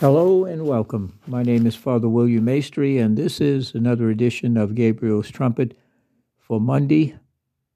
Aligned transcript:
Hello 0.00 0.44
and 0.44 0.66
welcome. 0.66 1.20
My 1.28 1.44
name 1.44 1.68
is 1.68 1.76
Father 1.76 2.08
William 2.08 2.44
Maestri, 2.46 3.00
and 3.00 3.16
this 3.16 3.40
is 3.40 3.76
another 3.76 4.10
edition 4.10 4.56
of 4.56 4.74
Gabriel's 4.74 5.30
Trumpet 5.30 5.78
for 6.36 6.60
Monday, 6.60 7.14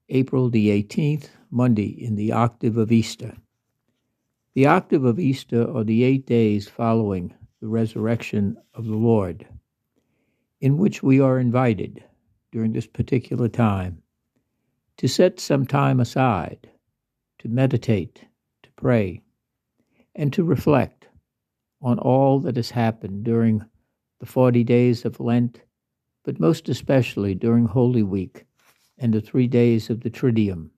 April 0.09 0.49
the 0.49 0.67
18th, 0.67 1.29
Monday 1.49 1.87
in 1.87 2.17
the 2.17 2.33
octave 2.33 2.75
of 2.75 2.91
Easter. 2.91 3.37
The 4.53 4.65
octave 4.65 5.05
of 5.05 5.17
Easter 5.17 5.65
are 5.73 5.85
the 5.85 6.03
eight 6.03 6.25
days 6.25 6.67
following 6.67 7.33
the 7.61 7.69
resurrection 7.69 8.57
of 8.73 8.85
the 8.85 8.97
Lord, 8.97 9.47
in 10.59 10.77
which 10.77 11.01
we 11.01 11.21
are 11.21 11.39
invited 11.39 12.03
during 12.51 12.73
this 12.73 12.87
particular 12.87 13.47
time 13.47 14.03
to 14.97 15.07
set 15.07 15.39
some 15.39 15.65
time 15.65 16.01
aside, 16.01 16.69
to 17.39 17.47
meditate, 17.47 18.25
to 18.63 18.69
pray, 18.75 19.21
and 20.15 20.33
to 20.33 20.43
reflect 20.43 20.98
on 21.81 21.99
all 21.99 22.39
that 22.39 22.55
has 22.55 22.71
happened 22.71 23.23
during 23.23 23.63
the 24.19 24.25
40 24.25 24.63
days 24.63 25.05
of 25.05 25.19
Lent, 25.19 25.61
but 26.23 26.39
most 26.39 26.69
especially 26.69 27.33
during 27.33 27.65
Holy 27.65 28.03
Week 28.03 28.45
and 28.97 29.13
the 29.13 29.21
three 29.21 29.47
days 29.47 29.89
of 29.89 30.01
the 30.01 30.09
Triduum, 30.09 30.69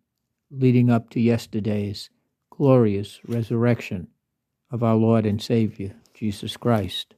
leading 0.52 0.90
up 0.90 1.09
to 1.09 1.20
yesterday's 1.20 2.09
glorious 2.52 3.20
resurrection 3.28 4.08
of 4.70 4.84
our 4.84 4.95
Lord 4.95 5.26
and 5.26 5.42
Savior, 5.42 5.95
Jesus 6.14 6.56
Christ. 6.56 7.16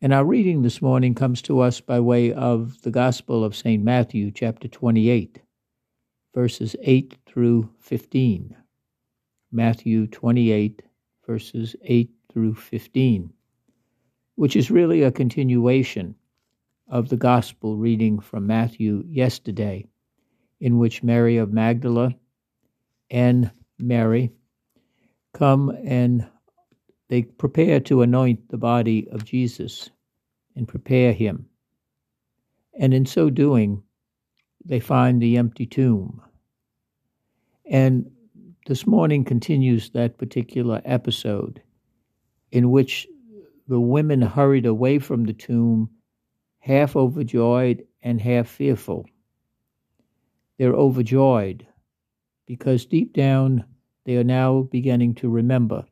And 0.00 0.12
our 0.12 0.24
reading 0.24 0.62
this 0.62 0.80
morning 0.80 1.14
comes 1.14 1.42
to 1.42 1.60
us 1.60 1.80
by 1.80 1.98
way 1.98 2.32
of 2.32 2.82
the 2.82 2.90
Gospel 2.90 3.42
of 3.42 3.56
St. 3.56 3.82
Matthew, 3.82 4.30
chapter 4.30 4.68
28, 4.68 5.40
verses 6.34 6.76
8 6.82 7.16
through 7.26 7.70
15. 7.80 8.54
Matthew 9.50 10.06
28, 10.06 10.82
verses 11.26 11.74
8 11.82 12.10
through 12.34 12.54
15, 12.54 13.32
which 14.34 14.56
is 14.56 14.70
really 14.70 15.02
a 15.04 15.12
continuation 15.12 16.16
of 16.88 17.08
the 17.08 17.16
gospel 17.16 17.76
reading 17.76 18.18
from 18.18 18.46
Matthew 18.46 19.04
yesterday, 19.08 19.86
in 20.60 20.78
which 20.78 21.04
Mary 21.04 21.36
of 21.36 21.52
Magdala 21.52 22.14
and 23.08 23.52
Mary 23.78 24.32
come 25.32 25.70
and 25.84 26.26
they 27.08 27.22
prepare 27.22 27.78
to 27.80 28.02
anoint 28.02 28.48
the 28.48 28.58
body 28.58 29.08
of 29.10 29.24
Jesus 29.24 29.90
and 30.56 30.66
prepare 30.66 31.12
him. 31.12 31.46
And 32.78 32.92
in 32.92 33.06
so 33.06 33.30
doing, 33.30 33.82
they 34.64 34.80
find 34.80 35.22
the 35.22 35.36
empty 35.36 35.66
tomb. 35.66 36.20
And 37.70 38.10
this 38.66 38.86
morning 38.86 39.24
continues 39.24 39.90
that 39.90 40.18
particular 40.18 40.82
episode 40.84 41.62
in 42.54 42.70
which 42.70 43.08
the 43.66 43.80
women 43.80 44.22
hurried 44.22 44.64
away 44.64 45.00
from 45.00 45.24
the 45.24 45.32
tomb, 45.32 45.90
half 46.60 46.94
overjoyed 46.94 47.84
and 48.00 48.20
half 48.20 48.48
fearful. 48.48 49.06
They're 50.56 50.72
overjoyed 50.72 51.66
because 52.46 52.86
deep 52.86 53.12
down 53.12 53.64
they 54.04 54.16
are 54.16 54.24
now 54.24 54.68
beginning 54.70 55.16
to 55.16 55.28
remember 55.28 55.84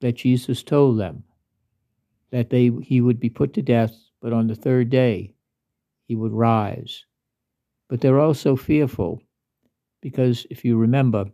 that 0.00 0.12
Jesus 0.12 0.62
told 0.62 1.00
them 1.00 1.24
that 2.30 2.50
they, 2.50 2.70
he 2.80 3.00
would 3.00 3.18
be 3.18 3.30
put 3.30 3.52
to 3.54 3.62
death, 3.62 3.96
but 4.20 4.32
on 4.32 4.46
the 4.46 4.54
third 4.54 4.90
day 4.90 5.34
he 6.06 6.14
would 6.14 6.32
rise. 6.32 7.04
But 7.88 8.00
they're 8.00 8.20
also 8.20 8.54
fearful 8.54 9.20
because 10.00 10.46
if 10.50 10.64
you 10.64 10.76
remember, 10.76 11.24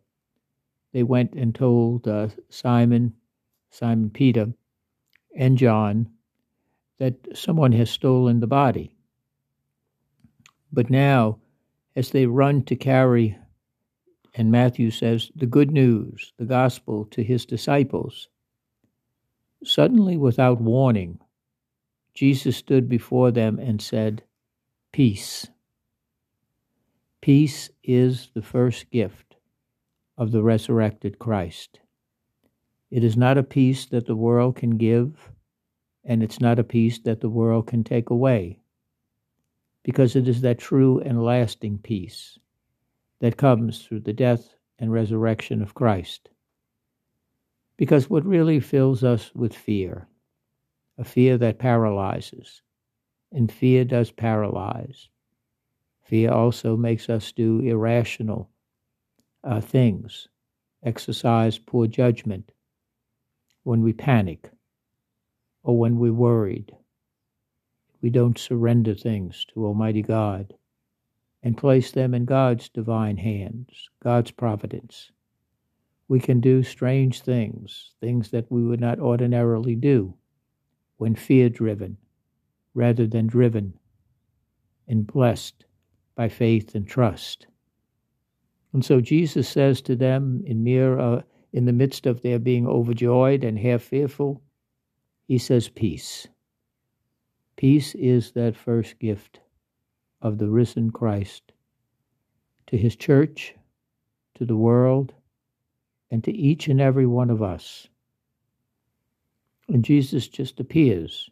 they 0.95 1.03
went 1.03 1.35
and 1.35 1.55
told 1.55 2.09
uh, 2.09 2.29
Simon 2.49 3.13
Simon 3.71 4.11
Peter, 4.11 4.53
and 5.37 5.57
John 5.57 6.09
that 6.99 7.15
someone 7.35 7.73
has 7.73 7.91
stolen 7.91 8.41
the 8.41 8.47
body. 8.47 8.95
But 10.73 10.91
now, 10.91 11.39
as 11.97 12.11
they 12.11 12.27
run 12.27 12.63
to 12.65 12.77
carry, 12.77 13.39
and 14.35 14.51
Matthew 14.51 14.91
says, 14.91 15.31
the 15.35 15.47
good 15.47 15.71
news, 15.71 16.33
the 16.37 16.45
gospel 16.45 17.07
to 17.07 17.23
his 17.23 17.47
disciples, 17.47 18.29
suddenly 19.65 20.17
without 20.17 20.61
warning, 20.61 21.19
Jesus 22.15 22.57
stood 22.57 22.89
before 22.89 23.31
them 23.31 23.59
and 23.59 23.81
said, 23.81 24.23
Peace. 24.93 25.47
Peace 27.21 27.71
is 27.83 28.31
the 28.35 28.43
first 28.43 28.91
gift 28.91 29.37
of 30.19 30.33
the 30.33 30.43
resurrected 30.43 31.19
Christ. 31.19 31.81
It 32.91 33.05
is 33.05 33.17
not 33.17 33.39
a 33.39 33.43
peace 33.43 33.87
that 33.87 34.07
the 34.07 34.17
world 34.17 34.57
can 34.57 34.77
give, 34.77 35.31
and 36.05 36.23
it's 36.23 36.41
not 36.41 36.59
a 36.59 36.65
peace 36.65 36.99
that 37.01 37.21
the 37.21 37.29
world 37.29 37.67
can 37.69 37.85
take 37.85 38.11
away, 38.11 38.59
because 39.85 40.17
it 40.17 40.27
is 40.27 40.41
that 40.41 40.59
true 40.59 40.99
and 41.01 41.23
lasting 41.23 41.79
peace 41.79 42.39
that 43.21 43.37
comes 43.37 43.83
through 43.83 44.01
the 44.01 44.13
death 44.13 44.55
and 44.79 44.93
resurrection 44.93 45.63
of 45.63 45.75
Christ. 45.75 46.31
Because 47.77 48.11
what 48.11 48.25
really 48.27 48.61
fills 48.61 49.05
us 49.05 49.31
with 49.35 49.55
fear, 49.55 50.09
a 50.99 51.05
fear 51.05 51.39
that 51.39 51.59
paralyzes, 51.59 52.63
and 53.33 53.53
fear 53.53 53.85
does 53.85 54.11
paralyze. 54.11 55.09
Fear 56.03 56.33
also 56.33 56.77
makes 56.77 57.09
us 57.09 57.31
do 57.31 57.61
irrational 57.61 58.51
uh, 59.45 59.61
things, 59.61 60.27
exercise 60.83 61.57
poor 61.57 61.87
judgment, 61.87 62.51
when 63.63 63.83
we 63.83 63.93
panic 63.93 64.51
or 65.63 65.79
when 65.79 65.99
we're 65.99 66.13
worried. 66.13 66.75
We 68.01 68.11
don't 68.11 68.39
surrender 68.39 68.95
things 68.95 69.45
to 69.53 69.67
Almighty 69.67 70.03
God 70.03 70.55
and 71.43 71.57
place 71.57 71.93
them 71.93 72.15
in 72.15 72.25
God's 72.25 72.69
divine 72.69 73.17
hands, 73.17 73.89
God's 74.03 74.31
providence. 74.31 75.11
We 76.09 76.21
can 76.21 76.41
do 76.41 76.63
strange 76.63 77.21
things, 77.21 77.93
things 78.01 78.31
that 78.31 78.51
we 78.51 78.65
would 78.65 78.81
not 78.81 78.99
ordinarily 78.99 79.77
do 79.77 80.15
when 80.97 81.15
fear 81.15 81.49
driven 81.49 81.97
rather 82.75 83.07
than 83.07 83.27
driven 83.27 83.75
and 84.89 85.07
blessed 85.07 85.65
by 86.15 86.29
faith 86.29 86.75
and 86.75 86.87
trust. 86.87 87.47
And 88.73 88.85
so 88.85 89.01
Jesus 89.01 89.49
says 89.49 89.81
to 89.83 89.97
them 89.97 90.43
in 90.45 90.63
mere 90.63 90.99
uh, 90.99 91.23
in 91.53 91.65
the 91.65 91.73
midst 91.73 92.07
of 92.07 92.23
their 92.23 92.39
being 92.39 92.67
overjoyed 92.67 93.45
and 93.45 93.59
half 93.59 93.83
fearful, 93.83 94.43
he 95.27 95.39
says, 95.39 95.69
Peace. 95.69 96.29
Peace 97.57 97.95
is 97.95 98.33
that 98.33 98.57
first 98.57 98.99
gift 98.99 99.41
of 100.23 100.39
the 100.39 100.49
risen 100.49 100.91
Christ 100.91 101.53
to 102.67 102.77
his 102.77 102.97
church, 102.97 103.55
to 104.37 104.45
the 104.45 104.57
world, 104.57 105.13
and 106.11 106.23
to 106.25 106.33
each 106.33 106.69
and 106.69 106.81
every 106.81 107.07
one 107.07 107.31
of 107.31 107.43
us. 107.43 107.89
And 109.69 109.85
Jesus 109.85 110.29
just 110.29 110.61
appears 110.61 111.31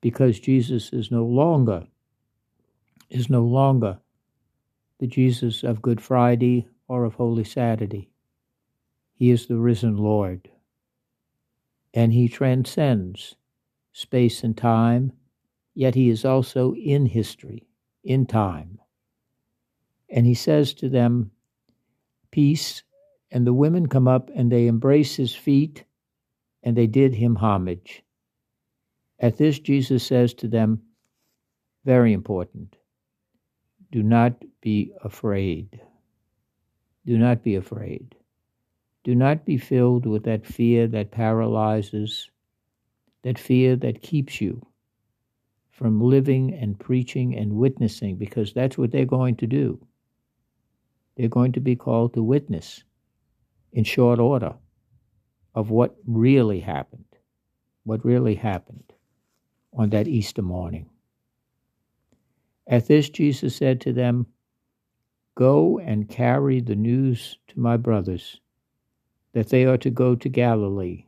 because 0.00 0.38
Jesus 0.40 0.92
is 0.92 1.10
no 1.10 1.24
longer 1.24 1.86
is 3.10 3.30
no 3.30 3.42
longer 3.42 3.98
the 4.98 5.06
Jesus 5.06 5.62
of 5.62 5.80
Good 5.80 6.00
Friday 6.00 6.68
or 6.88 7.04
of 7.04 7.14
Holy 7.14 7.44
Saturday. 7.44 8.10
He 9.18 9.30
is 9.30 9.46
the 9.46 9.58
risen 9.58 9.96
Lord. 9.96 10.48
And 11.92 12.12
he 12.12 12.28
transcends 12.28 13.34
space 13.92 14.44
and 14.44 14.56
time, 14.56 15.12
yet 15.74 15.96
he 15.96 16.08
is 16.08 16.24
also 16.24 16.72
in 16.74 17.06
history, 17.06 17.66
in 18.04 18.26
time. 18.26 18.78
And 20.08 20.24
he 20.24 20.34
says 20.34 20.72
to 20.74 20.88
them, 20.88 21.32
Peace. 22.30 22.84
And 23.30 23.46
the 23.46 23.52
women 23.52 23.88
come 23.88 24.08
up 24.08 24.30
and 24.34 24.50
they 24.50 24.68
embrace 24.68 25.16
his 25.16 25.34
feet 25.34 25.84
and 26.62 26.76
they 26.76 26.86
did 26.86 27.14
him 27.14 27.36
homage. 27.36 28.02
At 29.18 29.36
this, 29.36 29.58
Jesus 29.58 30.02
says 30.02 30.32
to 30.34 30.48
them, 30.48 30.80
very 31.84 32.12
important, 32.12 32.76
do 33.90 34.02
not 34.02 34.44
be 34.60 34.92
afraid. 35.02 35.80
Do 37.06 37.16
not 37.16 37.42
be 37.42 37.54
afraid. 37.54 38.14
Do 39.08 39.14
not 39.14 39.46
be 39.46 39.56
filled 39.56 40.04
with 40.04 40.24
that 40.24 40.44
fear 40.44 40.86
that 40.88 41.10
paralyzes, 41.12 42.30
that 43.22 43.38
fear 43.38 43.74
that 43.76 44.02
keeps 44.02 44.38
you 44.38 44.66
from 45.70 45.98
living 45.98 46.52
and 46.52 46.78
preaching 46.78 47.34
and 47.34 47.54
witnessing, 47.54 48.16
because 48.16 48.52
that's 48.52 48.76
what 48.76 48.90
they're 48.90 49.06
going 49.06 49.36
to 49.36 49.46
do. 49.46 49.82
They're 51.16 51.30
going 51.30 51.52
to 51.52 51.60
be 51.60 51.74
called 51.74 52.12
to 52.12 52.22
witness 52.22 52.84
in 53.72 53.84
short 53.84 54.18
order 54.18 54.56
of 55.54 55.70
what 55.70 55.96
really 56.06 56.60
happened, 56.60 57.06
what 57.84 58.04
really 58.04 58.34
happened 58.34 58.92
on 59.72 59.88
that 59.88 60.06
Easter 60.06 60.42
morning. 60.42 60.90
At 62.66 62.88
this, 62.88 63.08
Jesus 63.08 63.56
said 63.56 63.80
to 63.80 63.94
them, 63.94 64.26
Go 65.34 65.78
and 65.78 66.10
carry 66.10 66.60
the 66.60 66.76
news 66.76 67.38
to 67.46 67.58
my 67.58 67.78
brothers 67.78 68.42
that 69.32 69.48
they 69.50 69.64
are 69.64 69.78
to 69.78 69.90
go 69.90 70.14
to 70.14 70.28
Galilee. 70.28 71.04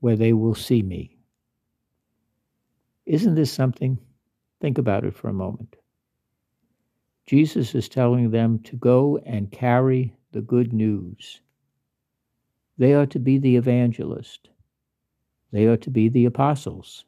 where 0.00 0.16
they 0.16 0.32
will 0.32 0.54
see 0.54 0.82
me. 0.82 1.16
Isn't 3.06 3.34
this 3.34 3.52
something? 3.52 3.98
Think 4.60 4.78
about 4.78 5.04
it 5.04 5.14
for 5.14 5.28
a 5.28 5.32
moment. 5.34 5.76
Jesus 7.26 7.74
is 7.74 7.88
telling 7.88 8.30
them 8.30 8.58
to 8.60 8.76
go 8.76 9.18
and 9.26 9.50
carry 9.50 10.14
the 10.32 10.42
good 10.42 10.72
news. 10.72 11.40
They 12.78 12.94
are 12.94 13.06
to 13.06 13.18
be 13.18 13.38
the 13.38 13.56
evangelist. 13.56 14.50
They 15.52 15.66
are 15.66 15.78
to 15.78 15.90
be 15.90 16.08
the 16.08 16.26
apostles. 16.26 17.04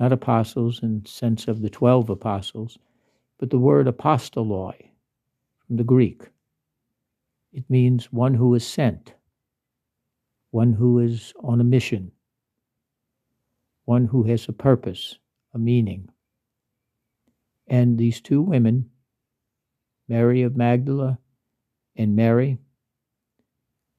Not 0.00 0.12
apostles 0.12 0.82
in 0.82 1.02
the 1.02 1.08
sense 1.08 1.48
of 1.48 1.62
the 1.62 1.70
12 1.70 2.10
apostles, 2.10 2.78
but 3.38 3.50
the 3.50 3.58
word 3.58 3.86
apostoloi 3.86 4.74
from 5.66 5.76
the 5.76 5.84
Greek. 5.84 6.22
It 7.52 7.68
means 7.68 8.12
one 8.12 8.34
who 8.34 8.54
is 8.54 8.66
sent, 8.66 9.14
one 10.50 10.72
who 10.72 10.98
is 10.98 11.34
on 11.42 11.60
a 11.60 11.64
mission, 11.64 12.12
one 13.84 14.06
who 14.06 14.22
has 14.24 14.48
a 14.48 14.52
purpose, 14.52 15.18
a 15.52 15.58
meaning. 15.58 16.08
And 17.66 17.98
these 17.98 18.20
two 18.20 18.40
women, 18.40 18.90
Mary 20.08 20.42
of 20.42 20.56
Magdala 20.56 21.18
and 21.94 22.16
Mary, 22.16 22.58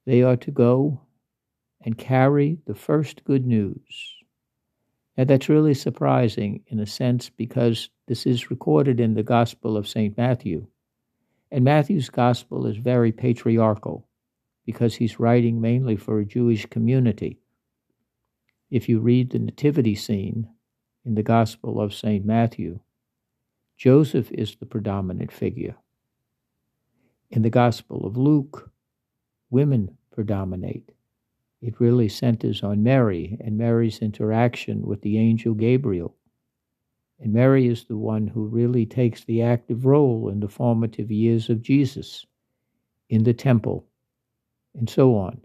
they 0.06 0.24
are 0.24 0.38
to 0.38 0.52
go 0.52 1.02
and 1.82 1.98
carry 1.98 2.58
the 2.66 2.76
first 2.76 3.24
good 3.24 3.46
news. 3.46 4.16
Now, 5.18 5.26
that's 5.26 5.50
really 5.50 5.76
surprising 5.76 6.64
in 6.68 6.80
a 6.80 6.88
sense 6.88 7.30
because 7.30 7.90
this 8.08 8.26
is 8.26 8.50
recorded 8.50 9.00
in 9.00 9.14
the 9.14 9.24
Gospel 9.24 9.78
of 9.78 9.88
St. 9.88 10.18
Matthew. 10.18 10.66
And 11.54 11.64
Matthew's 11.64 12.10
Gospel 12.10 12.66
is 12.66 12.78
very 12.78 13.12
patriarchal 13.12 14.08
because 14.66 14.96
he's 14.96 15.20
writing 15.20 15.62
mainly 15.62 15.96
for 15.96 16.18
a 16.18 16.26
Jewish 16.26 16.66
community. 16.66 17.38
If 18.72 18.90
you 18.90 19.00
read 19.00 19.30
the 19.30 19.38
nativity 19.38 19.94
scene 19.94 20.50
in 21.06 21.14
the 21.14 21.22
Gospel 21.22 21.80
of 21.80 21.94
St. 21.94 22.26
Matthew, 22.26 22.80
Joseph 23.78 24.32
is 24.32 24.56
the 24.56 24.66
predominant 24.66 25.32
figure. 25.32 25.76
In 27.30 27.44
the 27.44 27.52
Gospel 27.52 28.04
of 28.08 28.18
Luke, 28.18 28.72
women 29.52 29.96
predominate. 30.10 30.92
It 31.62 31.80
really 31.80 32.10
centers 32.10 32.64
on 32.64 32.82
Mary 32.82 33.38
and 33.40 33.60
Mary's 33.60 34.00
interaction 34.00 34.88
with 34.88 35.02
the 35.02 35.20
angel 35.20 35.54
Gabriel. 35.54 36.16
And 37.20 37.34
Mary 37.34 37.68
is 37.68 37.86
the 37.86 37.98
one 37.98 38.28
who 38.28 38.46
really 38.48 38.86
takes 38.86 39.24
the 39.24 39.42
active 39.42 39.86
role 39.86 40.30
in 40.30 40.40
the 40.40 40.50
formative 40.50 41.12
years 41.12 41.50
of 41.50 41.62
Jesus 41.62 42.26
in 43.10 43.24
the 43.24 43.34
temple 43.34 43.86
and 44.76 44.90
so 44.90 45.16
on. 45.16 45.40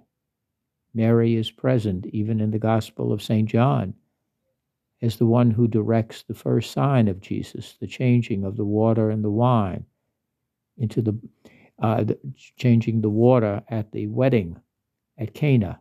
Mary 0.94 1.36
is 1.36 1.50
present 1.50 2.06
even 2.06 2.40
in 2.40 2.50
the 2.50 2.58
Gospel 2.58 3.12
of 3.12 3.22
St. 3.22 3.48
John 3.48 3.94
as 5.00 5.16
the 5.16 5.26
one 5.26 5.50
who 5.50 5.68
directs 5.68 6.22
the 6.22 6.34
first 6.34 6.72
sign 6.72 7.06
of 7.06 7.20
Jesus, 7.20 7.76
the 7.80 7.86
changing 7.86 8.44
of 8.44 8.56
the 8.56 8.64
water 8.64 9.10
and 9.10 9.22
the 9.22 9.30
wine 9.30 9.84
into 10.76 11.02
the, 11.02 11.16
uh, 11.80 12.04
the 12.04 12.18
changing 12.56 13.00
the 13.00 13.10
water 13.10 13.62
at 13.68 13.92
the 13.92 14.06
wedding 14.08 14.58
at 15.18 15.34
Cana 15.34 15.80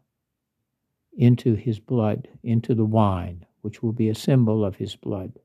into 1.18 1.56
his 1.56 1.80
blood, 1.80 2.28
into 2.44 2.76
the 2.76 2.86
wine, 2.86 3.46
which 3.62 3.82
will 3.82 3.92
be 3.92 4.10
a 4.10 4.16
symbol 4.16 4.64
of 4.64 4.76
his 4.76 4.96
blood. 4.96 5.40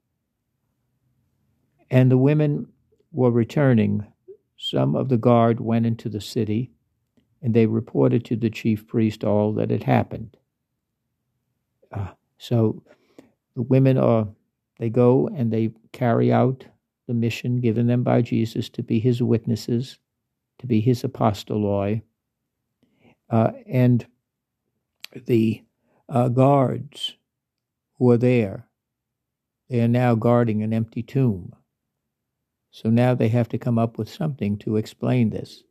And 1.92 2.10
the 2.10 2.16
women 2.16 2.68
were 3.12 3.30
returning. 3.30 4.06
Some 4.56 4.96
of 4.96 5.10
the 5.10 5.18
guard 5.18 5.60
went 5.60 5.84
into 5.84 6.08
the 6.08 6.22
city, 6.22 6.70
and 7.42 7.52
they 7.52 7.66
reported 7.66 8.24
to 8.24 8.36
the 8.36 8.48
chief 8.48 8.86
priest 8.86 9.22
all 9.24 9.52
that 9.52 9.70
had 9.70 9.82
happened. 9.82 10.38
Uh, 11.92 12.12
so 12.38 12.82
the 13.54 13.60
women 13.60 13.98
are, 13.98 14.26
they 14.78 14.88
go 14.88 15.28
and 15.36 15.52
they 15.52 15.72
carry 15.92 16.32
out 16.32 16.64
the 17.06 17.12
mission 17.12 17.60
given 17.60 17.88
them 17.88 18.02
by 18.02 18.22
Jesus 18.22 18.70
to 18.70 18.82
be 18.82 18.98
his 18.98 19.22
witnesses, 19.22 19.98
to 20.60 20.66
be 20.66 20.80
his 20.80 21.02
apostoloi. 21.02 22.00
Uh, 23.28 23.50
and 23.66 24.06
the 25.26 25.62
uh, 26.08 26.28
guards 26.28 27.16
who 27.98 28.10
are 28.10 28.16
there, 28.16 28.66
they 29.68 29.82
are 29.82 29.88
now 29.88 30.14
guarding 30.14 30.62
an 30.62 30.72
empty 30.72 31.02
tomb. 31.02 31.54
So 32.72 32.88
now 32.88 33.14
they 33.14 33.28
have 33.28 33.50
to 33.50 33.58
come 33.58 33.78
up 33.78 33.98
with 33.98 34.08
something 34.08 34.56
to 34.58 34.76
explain 34.76 35.28
this. 35.28 35.62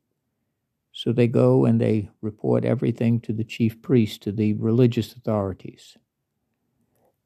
So 0.93 1.11
they 1.11 1.27
go 1.27 1.65
and 1.65 1.81
they 1.81 2.09
report 2.21 2.63
everything 2.63 3.19
to 3.21 3.33
the 3.33 3.43
chief 3.43 3.81
priest, 3.81 4.21
to 4.23 4.31
the 4.31 4.53
religious 4.53 5.13
authorities. 5.13 5.97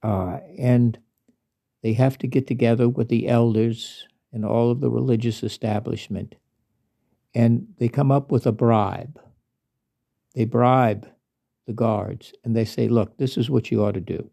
Uh, 0.01 0.39
and 0.57 0.97
they 1.83 1.93
have 1.93 2.17
to 2.19 2.27
get 2.27 2.47
together 2.47 2.87
with 2.87 3.09
the 3.09 3.27
elders 3.27 4.07
and 4.31 4.45
all 4.45 4.71
of 4.71 4.79
the 4.79 4.89
religious 4.89 5.43
establishment. 5.43 6.35
And 7.33 7.67
they 7.77 7.89
come 7.89 8.11
up 8.11 8.31
with 8.31 8.47
a 8.47 8.53
bribe. 8.53 9.19
They 10.35 10.45
bribe 10.45 11.09
the 11.67 11.73
guards 11.73 12.33
and 12.45 12.55
they 12.55 12.65
say, 12.65 12.87
Look, 12.87 13.17
this 13.17 13.37
is 13.37 13.49
what 13.49 13.71
you 13.71 13.83
ought 13.83 13.95
to 13.95 13.99
do. 13.99 14.29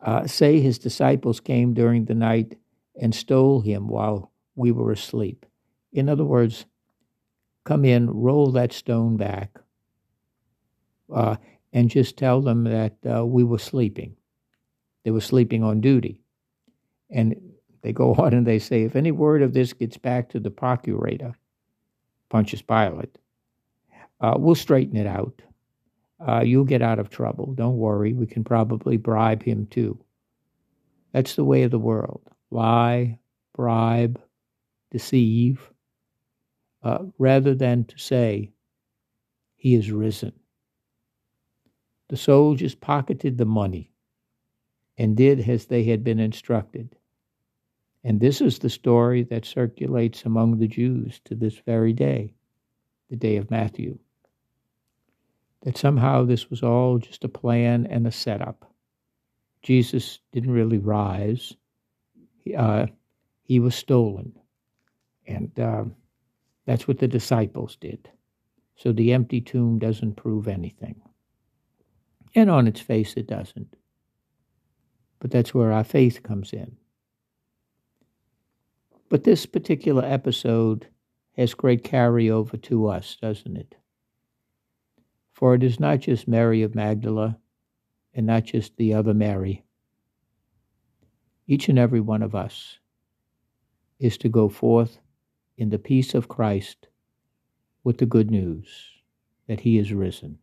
Uh, 0.00 0.28
say 0.28 0.60
his 0.60 0.78
disciples 0.78 1.40
came 1.40 1.74
during 1.74 2.04
the 2.04 2.14
night 2.14 2.56
and 3.00 3.14
stole 3.14 3.60
him 3.60 3.88
while 3.88 4.32
we 4.54 4.72
were 4.72 4.92
asleep. 4.92 5.46
In 5.92 6.08
other 6.08 6.24
words, 6.24 6.66
come 7.64 7.84
in, 7.84 8.10
roll 8.10 8.50
that 8.52 8.72
stone 8.72 9.16
back, 9.16 9.58
uh, 11.14 11.36
and 11.72 11.90
just 11.90 12.16
tell 12.16 12.40
them 12.40 12.64
that 12.64 12.96
uh, 13.08 13.24
we 13.24 13.44
were 13.44 13.58
sleeping. 13.58 14.16
They 15.04 15.10
were 15.10 15.20
sleeping 15.20 15.62
on 15.62 15.80
duty. 15.80 16.20
And 17.10 17.36
they 17.82 17.92
go 17.92 18.14
on 18.18 18.32
and 18.34 18.46
they 18.46 18.58
say, 18.58 18.82
if 18.82 18.96
any 18.96 19.10
word 19.10 19.42
of 19.42 19.52
this 19.52 19.72
gets 19.72 19.96
back 19.96 20.30
to 20.30 20.40
the 20.40 20.50
procurator, 20.50 21.34
Pontius 22.28 22.62
Pilate, 22.62 23.18
uh, 24.20 24.34
we'll 24.38 24.54
straighten 24.54 24.96
it 24.96 25.06
out. 25.06 25.42
Uh, 26.26 26.40
you'll 26.40 26.64
get 26.64 26.80
out 26.80 26.98
of 26.98 27.10
trouble. 27.10 27.52
Don't 27.52 27.76
worry. 27.76 28.14
We 28.14 28.26
can 28.26 28.42
probably 28.42 28.96
bribe 28.96 29.42
him 29.42 29.66
too. 29.66 29.98
That's 31.12 31.36
the 31.36 31.44
way 31.44 31.62
of 31.62 31.70
the 31.70 31.78
world 31.78 32.22
lie, 32.56 33.18
bribe, 33.54 34.20
deceive, 34.90 35.70
uh, 36.82 37.04
rather 37.18 37.54
than 37.54 37.84
to 37.84 37.98
say, 37.98 38.50
He 39.56 39.74
is 39.74 39.92
risen. 39.92 40.32
The 42.08 42.16
soldiers 42.16 42.74
pocketed 42.74 43.36
the 43.36 43.44
money 43.44 43.92
and 44.96 45.16
did 45.16 45.46
as 45.48 45.66
they 45.66 45.84
had 45.84 46.02
been 46.02 46.18
instructed. 46.18 46.96
And 48.02 48.20
this 48.20 48.40
is 48.40 48.58
the 48.58 48.70
story 48.70 49.24
that 49.24 49.44
circulates 49.44 50.24
among 50.24 50.58
the 50.58 50.68
Jews 50.68 51.20
to 51.24 51.34
this 51.34 51.58
very 51.58 51.92
day, 51.92 52.34
the 53.10 53.16
day 53.16 53.36
of 53.36 53.50
Matthew. 53.50 53.98
That 55.62 55.76
somehow 55.76 56.24
this 56.24 56.48
was 56.48 56.62
all 56.62 56.98
just 56.98 57.24
a 57.24 57.28
plan 57.28 57.86
and 57.86 58.06
a 58.06 58.12
setup. 58.12 58.72
Jesus 59.62 60.20
didn't 60.32 60.52
really 60.52 60.78
rise, 60.78 61.56
uh, 62.54 62.86
he 63.42 63.60
was 63.60 63.74
stolen. 63.74 64.38
And 65.26 65.58
uh, 65.58 65.84
that's 66.66 66.86
what 66.86 66.98
the 66.98 67.08
disciples 67.08 67.76
did. 67.76 68.10
So 68.76 68.92
the 68.92 69.12
empty 69.12 69.40
tomb 69.40 69.78
doesn't 69.78 70.16
prove 70.16 70.48
anything. 70.48 71.00
And 72.34 72.50
on 72.50 72.66
its 72.66 72.80
face, 72.80 73.14
it 73.14 73.26
doesn't. 73.26 73.74
But 75.18 75.30
that's 75.30 75.54
where 75.54 75.72
our 75.72 75.84
faith 75.84 76.22
comes 76.22 76.52
in. 76.52 76.76
But 79.08 79.24
this 79.24 79.46
particular 79.46 80.04
episode 80.04 80.88
has 81.36 81.54
great 81.54 81.84
carryover 81.84 82.60
to 82.62 82.88
us, 82.88 83.16
doesn't 83.20 83.56
it? 83.56 83.74
For 85.32 85.54
it 85.54 85.62
is 85.62 85.78
not 85.78 86.00
just 86.00 86.28
Mary 86.28 86.62
of 86.62 86.74
Magdala 86.74 87.38
and 88.14 88.26
not 88.26 88.44
just 88.44 88.76
the 88.76 88.94
other 88.94 89.14
Mary. 89.14 89.62
Each 91.48 91.68
and 91.68 91.78
every 91.78 92.00
one 92.00 92.22
of 92.22 92.34
us 92.34 92.78
is 93.98 94.18
to 94.18 94.28
go 94.28 94.48
forth 94.48 94.98
in 95.56 95.70
the 95.70 95.78
peace 95.78 96.12
of 96.12 96.28
Christ 96.28 96.88
with 97.84 97.98
the 97.98 98.06
good 98.06 98.30
news 98.30 98.66
that 99.46 99.60
he 99.60 99.78
is 99.78 99.92
risen. 99.92 100.38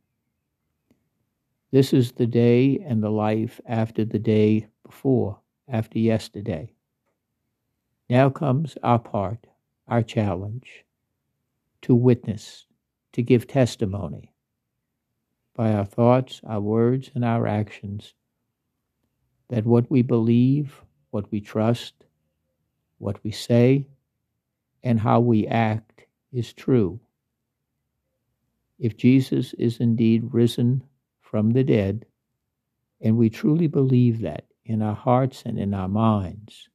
This 1.72 1.92
is 1.92 2.14
the 2.14 2.28
day 2.28 2.80
and 2.86 3.04
the 3.04 3.10
life 3.10 3.60
after 3.66 4.06
the 4.06 4.20
day 4.20 4.68
before, 4.86 5.40
after 5.68 6.00
yesterday. 6.00 6.72
Now 8.10 8.30
comes 8.30 8.78
our 8.82 9.00
part, 9.00 9.48
our 9.88 10.04
challenge 10.04 10.86
to 11.82 11.96
witness, 11.96 12.66
to 13.12 13.22
give 13.22 13.46
testimony 13.46 14.32
by 15.56 15.74
our 15.74 15.86
thoughts, 15.86 16.42
our 16.46 16.62
words, 16.62 17.12
and 17.14 17.26
our 17.26 17.46
actions 17.46 18.14
that 19.50 19.66
what 19.66 19.92
we 19.92 20.02
believe, 20.02 20.82
what 21.14 21.32
we 21.32 21.40
trust, 21.40 21.94
what 22.98 23.24
we 23.24 23.32
say, 23.32 23.86
and 24.84 25.00
how 25.00 25.20
we 25.20 25.48
act 25.48 26.06
is 26.32 26.54
true. 26.54 27.00
If 28.80 28.98
Jesus 28.98 29.54
is 29.54 29.80
indeed 29.80 30.34
risen 30.34 30.84
from 31.22 31.52
the 31.52 31.64
dead, 31.64 32.06
and 33.00 33.18
we 33.18 33.30
truly 33.30 33.68
believe 33.68 34.22
that 34.22 34.46
in 34.66 34.82
our 34.82 34.96
hearts 34.96 35.44
and 35.46 35.60
in 35.60 35.74
our 35.74 35.88
minds. 35.90 36.70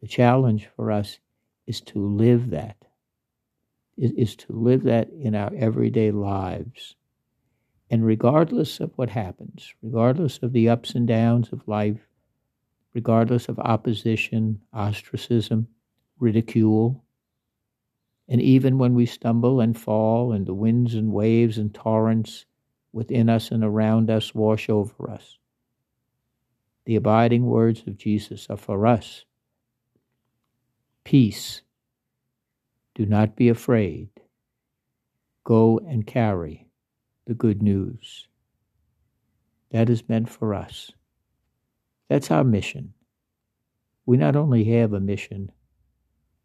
The 0.00 0.08
challenge 0.08 0.68
for 0.76 0.92
us 0.92 1.18
is 1.66 1.80
to 1.82 1.98
live 1.98 2.50
that, 2.50 2.76
is 3.96 4.36
to 4.36 4.52
live 4.52 4.84
that 4.84 5.10
in 5.10 5.34
our 5.34 5.50
everyday 5.56 6.10
lives. 6.10 6.94
And 7.90 8.04
regardless 8.06 8.78
of 8.78 8.92
what 8.96 9.10
happens, 9.10 9.74
regardless 9.82 10.38
of 10.38 10.52
the 10.52 10.68
ups 10.68 10.94
and 10.94 11.08
downs 11.08 11.52
of 11.52 11.66
life, 11.66 12.06
regardless 12.94 13.48
of 13.48 13.58
opposition, 13.58 14.60
ostracism, 14.72 15.68
ridicule, 16.18 17.04
and 18.28 18.40
even 18.40 18.78
when 18.78 18.94
we 18.94 19.06
stumble 19.06 19.60
and 19.60 19.78
fall, 19.78 20.32
and 20.32 20.46
the 20.46 20.54
winds 20.54 20.94
and 20.94 21.12
waves 21.12 21.58
and 21.58 21.74
torrents 21.74 22.46
within 22.92 23.28
us 23.28 23.50
and 23.50 23.64
around 23.64 24.08
us 24.08 24.34
wash 24.34 24.68
over 24.68 25.10
us, 25.10 25.38
the 26.84 26.96
abiding 26.96 27.46
words 27.46 27.82
of 27.86 27.98
Jesus 27.98 28.46
are 28.48 28.56
for 28.56 28.86
us. 28.86 29.24
Peace. 31.04 31.62
Do 32.94 33.06
not 33.06 33.34
be 33.34 33.48
afraid. 33.48 34.08
Go 35.44 35.78
and 35.78 36.06
carry 36.06 36.68
the 37.26 37.34
good 37.34 37.62
news. 37.62 38.28
That 39.70 39.88
is 39.88 40.08
meant 40.08 40.28
for 40.28 40.54
us. 40.54 40.92
That's 42.10 42.32
our 42.32 42.42
mission. 42.42 42.92
We 44.04 44.16
not 44.16 44.34
only 44.34 44.64
have 44.64 44.92
a 44.92 44.98
mission, 44.98 45.52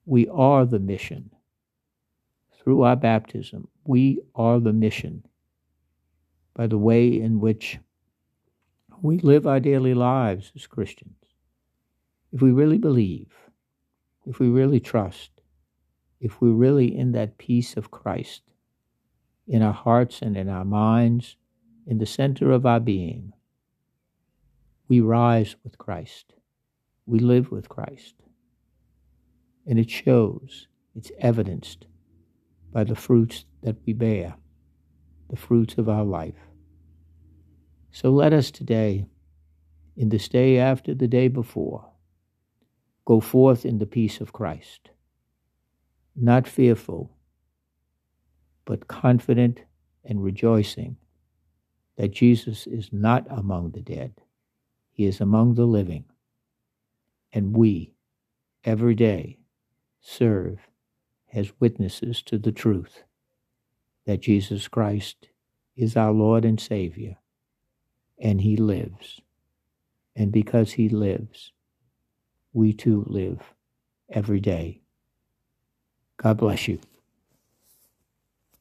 we 0.05 0.27
are 0.27 0.63
the 0.63 0.77
mission. 0.77 1.31
Through 2.53 2.83
our 2.83 2.95
baptism, 2.95 3.67
we 3.83 4.19
are 4.35 4.59
the 4.59 4.73
mission 4.73 5.25
by 6.53 6.67
the 6.67 6.77
way 6.77 7.19
in 7.19 7.39
which 7.39 7.79
we 9.01 9.17
live 9.17 9.47
our 9.47 9.59
daily 9.59 9.95
lives 9.95 10.51
as 10.55 10.67
Christians. 10.67 11.17
If 12.31 12.43
we 12.43 12.51
really 12.51 12.77
believe, 12.77 13.33
if 14.27 14.37
we 14.37 14.49
really 14.49 14.79
trust, 14.79 15.31
if 16.19 16.39
we're 16.39 16.51
really 16.51 16.95
in 16.95 17.11
that 17.13 17.39
peace 17.39 17.75
of 17.75 17.89
Christ, 17.89 18.43
in 19.47 19.63
our 19.63 19.73
hearts 19.73 20.21
and 20.21 20.37
in 20.37 20.47
our 20.47 20.63
minds, 20.63 21.37
in 21.87 21.97
the 21.97 22.05
center 22.05 22.51
of 22.51 22.67
our 22.67 22.79
being, 22.79 23.33
we 24.87 25.01
rise 25.01 25.55
with 25.63 25.77
Christ. 25.77 26.33
We 27.05 27.19
live 27.19 27.51
with 27.51 27.69
Christ. 27.69 28.15
And 29.65 29.79
it 29.79 29.89
shows, 29.89 30.67
it's 30.95 31.11
evidenced 31.19 31.87
by 32.71 32.83
the 32.83 32.95
fruits 32.95 33.45
that 33.63 33.77
we 33.85 33.93
bear, 33.93 34.35
the 35.29 35.35
fruits 35.35 35.77
of 35.77 35.89
our 35.89 36.03
life. 36.03 36.35
So 37.91 38.11
let 38.11 38.33
us 38.33 38.51
today, 38.51 39.05
in 39.95 40.09
this 40.09 40.27
day 40.27 40.59
after 40.59 40.93
the 40.93 41.07
day 41.07 41.29
before, 41.29 41.89
go 43.05 43.19
forth 43.19 43.65
in 43.65 43.79
the 43.79 43.85
peace 43.85 44.19
of 44.19 44.33
Christ, 44.33 44.89
not 46.15 46.47
fearful, 46.47 47.11
but 48.65 48.87
confident 48.87 49.61
and 50.03 50.23
rejoicing 50.23 50.97
that 51.97 52.11
Jesus 52.11 52.67
is 52.67 52.89
not 52.91 53.25
among 53.29 53.71
the 53.71 53.81
dead, 53.81 54.13
he 54.95 55.05
is 55.05 55.19
among 55.19 55.55
the 55.55 55.65
living. 55.65 56.05
And 57.33 57.53
we, 57.53 57.91
every 58.63 58.95
day, 58.95 59.39
serve 59.99 60.59
as 61.33 61.51
witnesses 61.59 62.23
to 62.23 62.37
the 62.37 62.53
truth 62.53 63.03
that 64.05 64.21
Jesus 64.21 64.69
Christ 64.69 65.27
is 65.75 65.97
our 65.97 66.13
Lord 66.13 66.45
and 66.45 66.61
Savior 66.61 67.17
and 68.17 68.39
he 68.39 68.55
lives. 68.55 69.19
And 70.15 70.31
because 70.31 70.71
he 70.71 70.87
lives, 70.87 71.51
we 72.53 72.71
too 72.71 73.03
live 73.05 73.53
every 74.09 74.39
day. 74.39 74.81
God 76.15 76.37
bless 76.37 76.69
you. 76.69 76.79